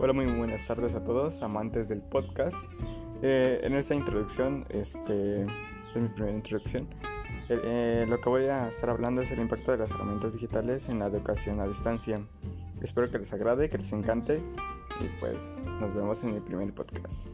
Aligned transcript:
Hola, 0.00 0.12
muy 0.12 0.26
buenas 0.26 0.64
tardes 0.64 0.94
a 0.94 1.02
todos, 1.02 1.42
amantes 1.42 1.88
del 1.88 2.00
podcast. 2.00 2.70
Eh, 3.20 3.60
en 3.64 3.74
esta 3.74 3.96
introducción, 3.96 4.64
este, 4.68 5.42
es 5.42 6.00
mi 6.00 6.08
primera 6.10 6.36
introducción, 6.36 6.88
eh, 7.48 7.60
eh, 7.64 8.06
lo 8.08 8.20
que 8.20 8.28
voy 8.28 8.44
a 8.44 8.68
estar 8.68 8.90
hablando 8.90 9.22
es 9.22 9.32
el 9.32 9.40
impacto 9.40 9.72
de 9.72 9.78
las 9.78 9.90
herramientas 9.90 10.34
digitales 10.34 10.88
en 10.88 11.00
la 11.00 11.06
educación 11.06 11.58
a 11.58 11.66
distancia. 11.66 12.24
Espero 12.80 13.10
que 13.10 13.18
les 13.18 13.32
agrade, 13.32 13.68
que 13.68 13.78
les 13.78 13.92
encante 13.92 14.40
y 15.00 15.18
pues 15.18 15.60
nos 15.80 15.92
vemos 15.92 16.22
en 16.22 16.34
mi 16.34 16.40
primer 16.40 16.72
podcast. 16.72 17.26